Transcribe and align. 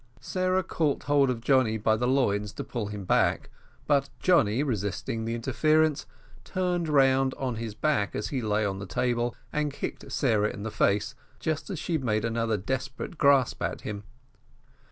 Sarah 0.19 0.63
caught 0.63 1.03
hold 1.03 1.29
of 1.29 1.41
Johnny 1.41 1.77
by 1.77 1.95
the 1.95 2.07
loins 2.07 2.53
to 2.53 2.63
pull 2.63 2.87
him 2.87 3.05
back, 3.05 3.51
but 3.85 4.09
Johnny, 4.19 4.63
resisting 4.63 5.25
the 5.25 5.35
interference, 5.35 6.07
turned 6.43 6.89
round 6.89 7.35
on 7.37 7.57
his 7.57 7.75
back 7.75 8.15
as 8.15 8.29
he 8.29 8.41
lay 8.41 8.65
on 8.65 8.79
the 8.79 8.87
table, 8.87 9.35
and 9.53 9.71
kicked 9.71 10.11
Sarah 10.11 10.49
in 10.49 10.63
the 10.63 10.71
face, 10.71 11.13
just 11.39 11.69
as 11.69 11.77
she 11.77 11.99
made 11.99 12.25
another 12.25 12.57
desperate 12.57 13.19
grasp 13.19 13.61
at 13.61 13.81
him. 13.81 14.03